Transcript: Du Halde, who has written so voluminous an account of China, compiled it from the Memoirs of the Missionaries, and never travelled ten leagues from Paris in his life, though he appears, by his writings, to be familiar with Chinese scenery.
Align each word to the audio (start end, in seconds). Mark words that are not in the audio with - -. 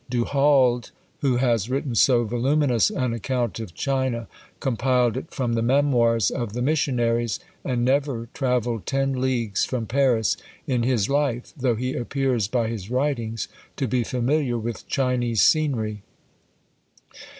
Du 0.09 0.23
Halde, 0.25 0.89
who 1.19 1.35
has 1.35 1.69
written 1.69 1.93
so 1.93 2.23
voluminous 2.23 2.89
an 2.89 3.13
account 3.13 3.59
of 3.59 3.75
China, 3.75 4.27
compiled 4.59 5.15
it 5.15 5.31
from 5.31 5.53
the 5.53 5.61
Memoirs 5.61 6.31
of 6.31 6.53
the 6.53 6.61
Missionaries, 6.63 7.39
and 7.63 7.85
never 7.85 8.27
travelled 8.33 8.87
ten 8.87 9.13
leagues 9.21 9.63
from 9.63 9.85
Paris 9.85 10.37
in 10.65 10.81
his 10.81 11.07
life, 11.07 11.53
though 11.55 11.75
he 11.75 11.93
appears, 11.93 12.47
by 12.47 12.67
his 12.67 12.89
writings, 12.89 13.47
to 13.75 13.87
be 13.87 14.03
familiar 14.03 14.57
with 14.57 14.87
Chinese 14.87 15.43
scenery. 15.43 16.01